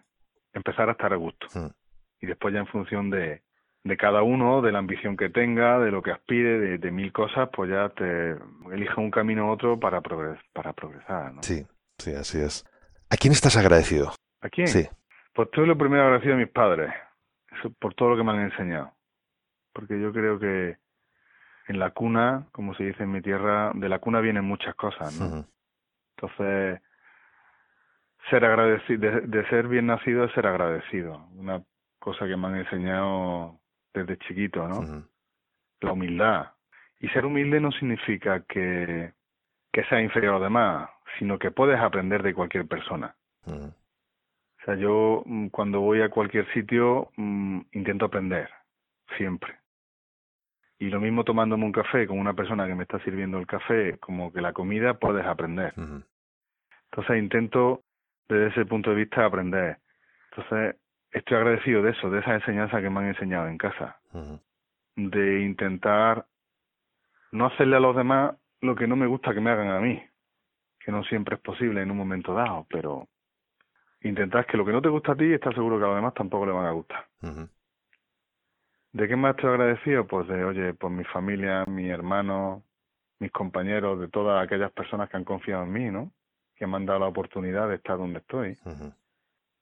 [0.54, 1.48] empezar a estar a gusto.
[1.54, 1.72] Mm.
[2.20, 3.42] Y después ya en función de,
[3.88, 7.50] de cada uno, de la ambición que tenga, de lo que aspire, de, mil cosas,
[7.54, 8.36] pues ya te
[8.72, 11.34] elige un camino u otro para, progres, para progresar.
[11.34, 11.44] ¿no?
[11.44, 11.66] Sí,
[11.98, 12.66] sí, así es.
[13.10, 14.12] ¿A quién estás agradecido?
[14.42, 14.68] ¿A quién?
[14.68, 14.88] Sí.
[15.34, 16.94] Pues estoy lo primero agradecido a mis padres,
[17.80, 18.92] por todo lo que me han enseñado.
[19.74, 20.78] Porque yo creo que
[21.68, 25.20] en la cuna, como se dice en mi tierra, de la cuna vienen muchas cosas,
[25.20, 25.46] ¿no?
[26.16, 26.82] Entonces,
[28.30, 31.28] ser agradecido, de, de, ser bien nacido es ser agradecido.
[31.36, 31.62] Una
[32.00, 33.60] cosa que me han enseñado
[33.94, 35.06] desde chiquito, ¿no?
[35.82, 36.52] La humildad.
[37.00, 39.14] Y ser humilde no significa que,
[39.72, 43.16] que sea inferior a los demás, sino que puedes aprender de cualquier persona.
[43.46, 48.50] O sea, yo mm, cuando voy a cualquier sitio mm, intento aprender,
[49.18, 49.56] siempre.
[50.80, 53.98] Y lo mismo tomándome un café con una persona que me está sirviendo el café,
[54.00, 55.74] como que la comida puedes aprender.
[56.92, 57.84] Entonces intento
[58.30, 59.78] desde ese punto de vista aprender.
[60.32, 60.76] Entonces
[61.12, 64.00] estoy agradecido de eso, de esa enseñanza que me han enseñado en casa.
[64.96, 66.26] De intentar
[67.32, 70.02] no hacerle a los demás lo que no me gusta que me hagan a mí.
[70.80, 73.08] Que no siempre es posible en un momento dado, pero
[74.02, 76.14] intentar que lo que no te gusta a ti, estás seguro que a los demás
[76.14, 77.06] tampoco le van a gustar.
[78.94, 80.08] ¿De qué más estoy agradecido?
[80.08, 82.64] Pues de, oye, pues mi familia, mi hermano,
[83.20, 86.12] mis compañeros, de todas aquellas personas que han confiado en mí, ¿no?
[86.56, 88.58] Que me han dado la oportunidad de estar donde estoy.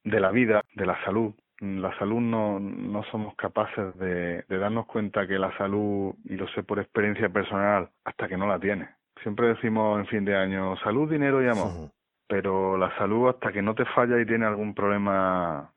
[0.06, 1.34] De la vida, de la salud.
[1.60, 6.48] La salud no, no somos capaces de, de darnos cuenta que la salud, y lo
[6.48, 8.88] sé por experiencia personal, hasta que no la tienes.
[9.22, 11.90] Siempre decimos en fin de año, salud, dinero y amor
[12.26, 15.72] pero la salud hasta que no te falla y tiene algún problema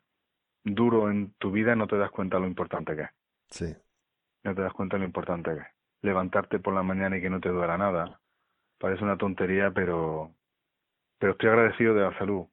[0.63, 3.09] duro en tu vida no te das cuenta lo importante que es.
[3.49, 3.75] Sí.
[4.43, 5.67] No te das cuenta lo importante que es.
[6.01, 8.19] Levantarte por la mañana y que no te duela nada.
[8.77, 10.31] Parece una tontería, pero
[11.19, 12.47] pero estoy agradecido de la salud,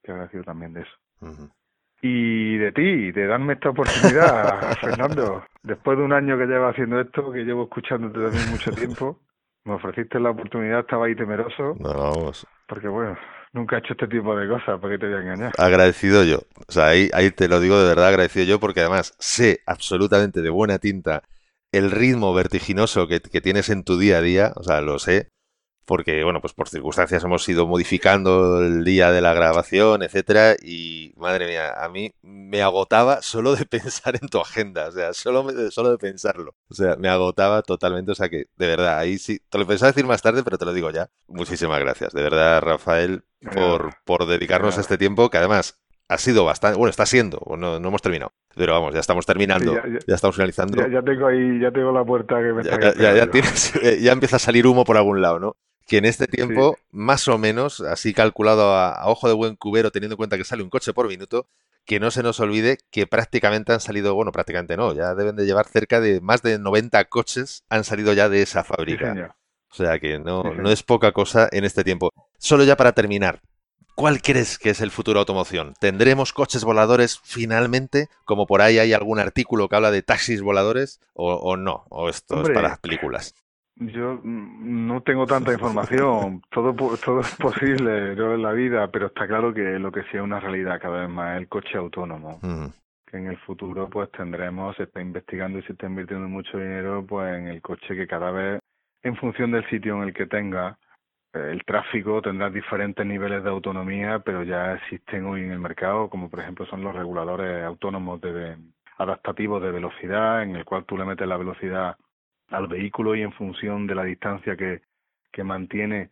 [0.00, 1.50] Estoy agradecido también de eso.
[2.02, 5.44] Y de ti, de darme esta oportunidad, Fernando.
[5.62, 9.20] Después de un año que llevo haciendo esto, que llevo escuchándote también mucho tiempo,
[9.64, 11.76] me ofreciste la oportunidad, estaba ahí temeroso.
[11.78, 12.46] No, vamos.
[12.66, 13.18] Porque bueno,
[13.52, 15.52] nunca he hecho este tipo de cosas, ¿para qué te voy a engañar?
[15.58, 16.38] Agradecido yo.
[16.66, 20.40] O sea, ahí, ahí te lo digo de verdad, agradecido yo, porque además sé absolutamente
[20.40, 21.24] de buena tinta
[21.72, 25.28] el ritmo vertiginoso que, que tienes en tu día a día, o sea, lo sé
[25.90, 31.12] porque, bueno, pues por circunstancias hemos ido modificando el día de la grabación, etcétera, y
[31.16, 35.48] madre mía, a mí me agotaba solo de pensar en tu agenda, o sea, solo,
[35.72, 36.54] solo de pensarlo.
[36.68, 39.90] O sea, me agotaba totalmente, o sea que, de verdad, ahí sí, te lo pensaba
[39.90, 41.10] decir más tarde, pero te lo digo ya.
[41.26, 46.44] Muchísimas gracias, de verdad, Rafael, por, por dedicarnos a este tiempo, que además ha sido
[46.44, 50.36] bastante, bueno, está siendo, no, no hemos terminado, pero vamos, ya estamos terminando, ya, estamos
[50.36, 50.86] finalizando.
[50.88, 54.36] Ya, tengo ahí, ya tengo la puerta que me está ya, ya, tienes, ya empieza
[54.36, 55.56] a salir humo por algún lado, ¿no?
[55.90, 60.14] Que en este tiempo, más o menos, así calculado a, ojo de buen cubero, teniendo
[60.14, 61.48] en cuenta que sale un coche por minuto,
[61.84, 65.46] que no se nos olvide que prácticamente han salido, bueno, prácticamente no, ya deben de
[65.46, 69.34] llevar cerca de más de 90 coches han salido ya de esa fábrica.
[69.68, 72.12] o sea que no, no es poca cosa en este tiempo.
[72.38, 73.40] Solo ya para terminar,
[73.96, 75.74] ¿Cuál crees que es el futuro de automoción?
[75.78, 78.08] ¿Tendremos coches voladores finalmente?
[78.24, 82.40] Como por ahí hay algún artículo que habla de taxis voladores, o, no, o esto
[82.42, 83.34] es para las películas.
[83.80, 89.54] Yo no tengo tanta información, todo todo es posible en la vida, pero está claro
[89.54, 92.38] que lo que sea una realidad cada vez más es el coche autónomo.
[92.42, 92.66] Mm.
[93.06, 97.06] Que en el futuro pues tendremos, se está investigando y se está invirtiendo mucho dinero
[97.08, 98.60] pues en el coche que cada vez,
[99.02, 100.76] en función del sitio en el que tenga,
[101.32, 106.10] eh, el tráfico tendrá diferentes niveles de autonomía, pero ya existen hoy en el mercado,
[106.10, 108.58] como por ejemplo son los reguladores autónomos de
[108.98, 111.96] adaptativos de velocidad, en el cual tú le metes la velocidad
[112.50, 114.82] al vehículo y en función de la distancia que,
[115.32, 116.10] que mantiene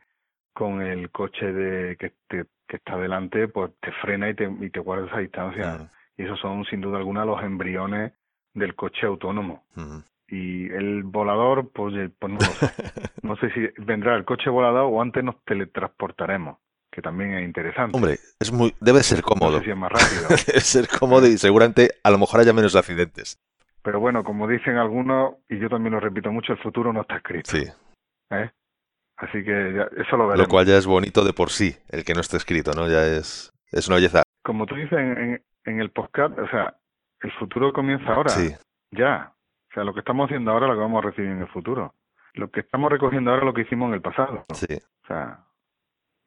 [0.53, 4.81] con el coche de que, que está delante, pues te frena y te, y te
[4.81, 5.91] guarda esa distancia.
[6.17, 8.13] Y esos son sin duda alguna los embriones
[8.55, 9.65] del coche autónomo.
[10.29, 12.67] Y el volador, pues, eh, pues no sé.
[13.23, 16.59] no sé si vendrá el coche volador o antes nos teletransportaremos
[16.91, 17.97] que también es interesante.
[17.97, 19.61] Hombre, es muy, debe ser cómodo.
[19.61, 20.29] es más rápido.
[20.47, 23.39] debe ser cómodo y seguramente a lo mejor haya menos accidentes.
[23.89, 27.17] Pero bueno, como dicen algunos, y yo también lo repito mucho, el futuro no está
[27.17, 27.51] escrito.
[27.51, 27.65] Sí.
[28.29, 28.51] ¿Eh?
[29.17, 30.41] Así que ya, eso lo veremos.
[30.41, 32.87] Lo cual ya es bonito de por sí, el que no esté escrito, ¿no?
[32.87, 34.25] Ya es, es una belleza.
[34.45, 36.77] Como tú dices en, en, el podcast, o sea,
[37.23, 38.29] el futuro comienza ahora.
[38.29, 38.53] Sí.
[38.91, 39.33] Ya.
[39.71, 41.95] O sea, lo que estamos haciendo ahora lo que vamos a recibir en el futuro.
[42.35, 44.45] Lo que estamos recogiendo ahora es lo que hicimos en el pasado.
[44.53, 44.75] Sí.
[45.05, 45.47] O sea,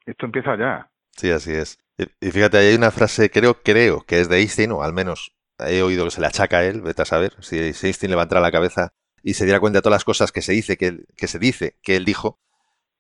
[0.07, 0.89] esto empieza ya.
[1.11, 1.77] Sí, así es.
[1.95, 5.35] Y, fíjate, hay una frase, creo, creo que es de Einstein, o al menos
[5.67, 8.51] he oído que se le achaca a él, vete a saber, si Einstein levantara la
[8.51, 8.93] cabeza
[9.23, 11.77] y se diera cuenta de todas las cosas que se dice que, que se dice
[11.81, 12.39] que él dijo,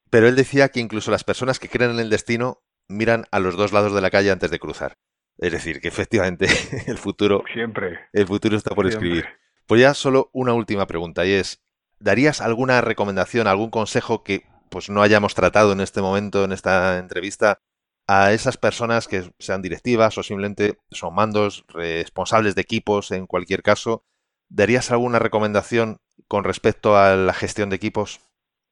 [0.09, 3.55] pero él decía que incluso las personas que creen en el destino miran a los
[3.55, 4.97] dos lados de la calle antes de cruzar.
[5.37, 6.47] Es decir, que efectivamente
[6.87, 9.25] el futuro siempre el futuro está por escribir.
[9.65, 11.61] Pues ya solo una última pregunta y es
[11.99, 16.97] ¿darías alguna recomendación, algún consejo que pues no hayamos tratado en este momento en esta
[16.97, 17.59] entrevista
[18.11, 23.61] a esas personas que sean directivas o simplemente son mandos, responsables de equipos en cualquier
[23.63, 24.03] caso,
[24.49, 25.97] ¿darías alguna recomendación
[26.27, 28.19] con respecto a la gestión de equipos?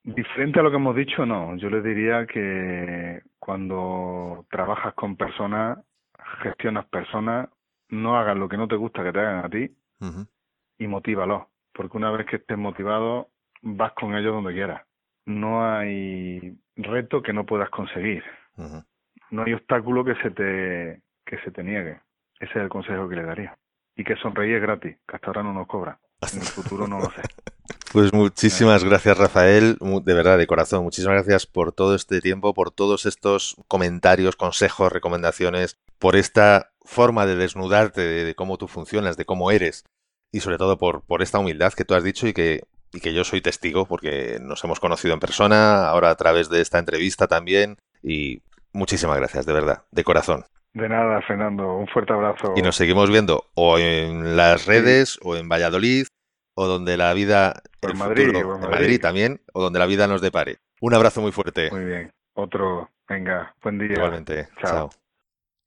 [0.04, 1.56] Diferente a lo que hemos dicho, no.
[1.56, 5.80] Yo les diría que cuando trabajas con personas,
[6.44, 7.48] gestionas personas,
[7.88, 9.74] no hagas lo que no te gusta que te hagan a ti
[10.80, 11.44] y motívalos.
[11.72, 13.30] Porque una vez que estés motivado,
[13.62, 14.86] vas con ellos donde quieras.
[15.26, 18.24] No hay reto que no puedas conseguir
[19.32, 22.00] no hay obstáculo que se te que se te niegue.
[22.40, 23.58] Ese es el consejo que le daría.
[23.96, 26.00] Y que sonreír es gratis, que hasta ahora no nos cobra.
[26.22, 27.22] En el futuro no lo sé.
[27.92, 30.84] Pues muchísimas gracias, Rafael, de verdad, de corazón.
[30.84, 37.26] Muchísimas gracias por todo este tiempo, por todos estos comentarios, consejos, recomendaciones, por esta forma
[37.26, 39.86] de desnudarte de, cómo tú funcionas, de cómo eres
[40.32, 42.64] y sobre todo por, por esta humildad que tú has dicho y que,
[42.94, 46.62] y que yo soy testigo porque nos hemos conocido en persona, ahora a través de
[46.62, 48.42] esta entrevista también y
[48.74, 50.46] muchísimas gracias, de verdad, de corazón.
[50.74, 52.54] De nada, Fernando, un fuerte abrazo.
[52.56, 56.06] Y nos seguimos viendo o en las redes o en Valladolid
[56.54, 57.62] o donde la vida...
[57.82, 59.02] en Madrid, en Madrid.
[59.02, 60.58] también, o donde la vida nos depare.
[60.82, 61.70] Un abrazo muy fuerte.
[61.72, 62.12] Muy bien.
[62.34, 63.94] Otro, venga, buen día.
[63.94, 64.50] Igualmente.
[64.62, 64.90] Chao.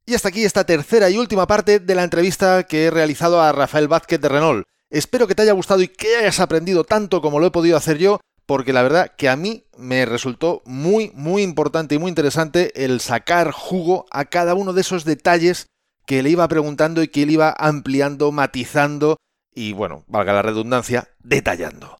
[0.04, 3.52] Y hasta aquí esta tercera y última parte de la entrevista que he realizado a
[3.52, 4.66] Rafael Vázquez de Renault.
[4.90, 7.98] Espero que te haya gustado y que hayas aprendido tanto como lo he podido hacer
[7.98, 8.20] yo,
[8.52, 13.00] porque la verdad que a mí me resultó muy, muy importante y muy interesante el
[13.00, 15.68] sacar jugo a cada uno de esos detalles
[16.04, 19.16] que le iba preguntando y que él iba ampliando, matizando
[19.54, 21.96] y bueno, valga la redundancia, detallando.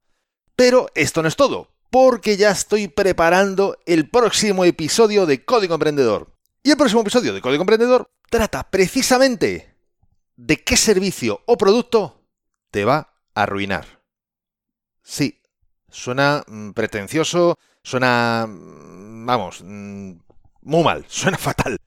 [0.55, 6.35] Pero esto no es todo, porque ya estoy preparando el próximo episodio de Código Emprendedor.
[6.62, 9.75] Y el próximo episodio de Código Emprendedor trata precisamente
[10.37, 12.27] de qué servicio o producto
[12.71, 14.03] te va a arruinar.
[15.03, 15.42] Sí,
[15.93, 20.13] suena mm, pretencioso, suena, mm, vamos, mm,
[20.63, 21.79] muy mal, suena fatal.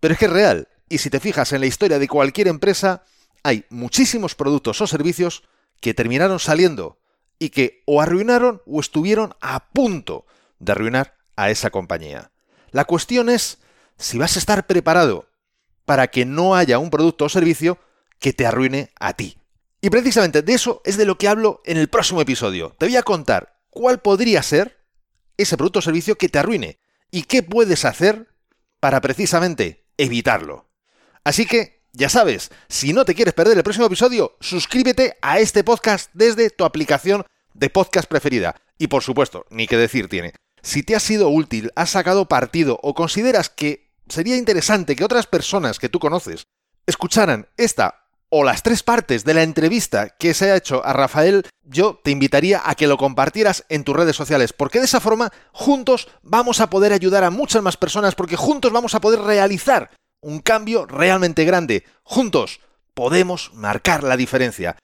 [0.00, 0.68] Pero es que es real.
[0.88, 3.04] Y si te fijas en la historia de cualquier empresa,
[3.44, 5.44] hay muchísimos productos o servicios
[5.80, 6.98] que terminaron saliendo
[7.38, 10.26] y que o arruinaron o estuvieron a punto
[10.58, 12.32] de arruinar a esa compañía.
[12.70, 13.58] La cuestión es
[13.96, 15.28] si vas a estar preparado
[15.84, 17.78] para que no haya un producto o servicio
[18.18, 19.39] que te arruine a ti.
[19.80, 22.74] Y precisamente de eso es de lo que hablo en el próximo episodio.
[22.78, 24.78] Te voy a contar cuál podría ser
[25.38, 28.28] ese producto o servicio que te arruine y qué puedes hacer
[28.78, 30.68] para precisamente evitarlo.
[31.24, 35.64] Así que ya sabes, si no te quieres perder el próximo episodio, suscríbete a este
[35.64, 38.54] podcast desde tu aplicación de podcast preferida.
[38.78, 40.34] Y por supuesto, ni qué decir tiene.
[40.62, 45.26] Si te ha sido útil, has sacado partido o consideras que sería interesante que otras
[45.26, 46.46] personas que tú conoces
[46.86, 47.99] escucharan esta
[48.30, 52.12] o las tres partes de la entrevista que se ha hecho a Rafael, yo te
[52.12, 56.60] invitaría a que lo compartieras en tus redes sociales, porque de esa forma juntos vamos
[56.60, 59.90] a poder ayudar a muchas más personas, porque juntos vamos a poder realizar
[60.22, 61.84] un cambio realmente grande.
[62.02, 62.60] Juntos
[62.94, 64.76] podemos marcar la diferencia.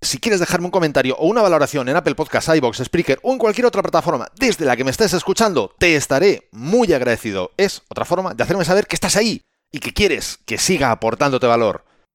[0.00, 3.38] Si quieres dejarme un comentario o una valoración en Apple Podcasts, iBox, Spreaker o en
[3.38, 7.52] cualquier otra plataforma desde la que me estés escuchando, te estaré muy agradecido.
[7.56, 11.46] Es otra forma de hacerme saber que estás ahí y que quieres que siga aportándote
[11.46, 11.83] valor.